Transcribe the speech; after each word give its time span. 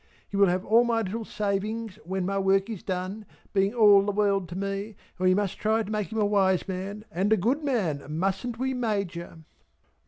He 0.27 0.35
will 0.35 0.47
have 0.47 0.65
all 0.65 0.83
my 0.83 1.01
little 1.03 1.25
savings 1.25 1.97
when 2.05 2.25
my 2.25 2.39
work 2.39 2.71
is 2.71 2.81
done 2.81 3.23
(being 3.53 3.75
all 3.75 4.01
the 4.01 4.11
world 4.11 4.49
to 4.49 4.57
me) 4.57 4.85
and 5.19 5.27
we 5.27 5.35
must 5.35 5.59
try 5.59 5.83
to 5.83 5.91
make 5.91 6.11
him 6.11 6.17
a 6.17 6.25
wise 6.25 6.67
man 6.67 7.05
and 7.11 7.31
a 7.31 7.37
good 7.37 7.63
man, 7.63 8.03
mustn't 8.17 8.57
we 8.57 8.73
Major?" 8.73 9.37